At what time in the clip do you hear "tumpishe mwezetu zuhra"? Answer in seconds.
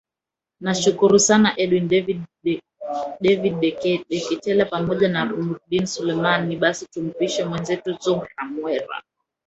6.85-8.45